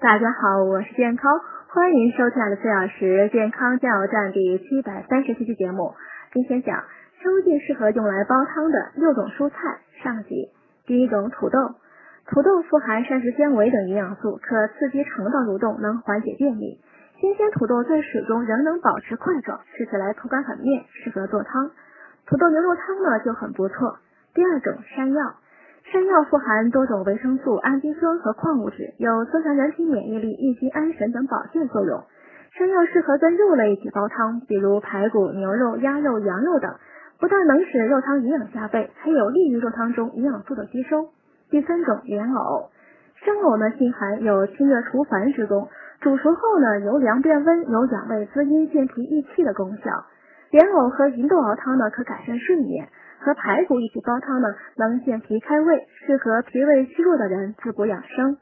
[0.00, 5.92] 大家好，我是健康，欢迎收看的四小时健康加油站第七百三十七期节目。
[6.32, 6.84] 今天讲
[7.20, 9.56] 秋季适合用来煲汤的六种蔬菜
[10.04, 10.50] 上集。
[10.86, 11.74] 第一种土豆，
[12.26, 16.80] 土豆富含膳食纤维等营养素，可刺激肠道蠕动，能缓解便秘。
[17.20, 21.72] 新鲜土豆在水中仍能保持块状，吃起来口感很面，适合做汤。
[22.24, 23.98] 土豆牛肉汤呢就很不错。
[24.32, 25.34] 第二种山药。
[25.90, 32.02] 山药富含多种维生素、氨基酸和矿物质，有增强人体免疫力、益心安神等保健作用。
[32.52, 36.74] 山药适合跟肉类一起煲汤，比如排骨、牛肉、鸭肉、羊肉等，
[37.18, 41.08] 不但能使肉汤营养加倍，还有利于肉汤中营养素的吸收。
[41.48, 42.68] 第三种莲藕，
[43.24, 45.68] 生藕呢性寒，有清热除烦之功，
[46.02, 50.04] 煮熟后呢由凉变温，有养胃滋阴、健脾益气的功效。
[50.50, 52.88] 莲藕和芸豆熬汤呢可改善睡眠。
[53.20, 58.38] 和排骨一起煲汤呢，能健脾开胃，适合脾胃虚弱的人滋补养生。